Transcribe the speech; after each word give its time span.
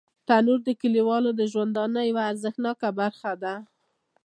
تنور 0.27 0.59
د 0.65 0.69
کلیوالو 0.81 1.29
ژوندانه 1.53 1.99
یوه 2.09 2.23
ارزښتناکه 2.31 2.89
برخه 2.99 3.31
ده 3.43 3.53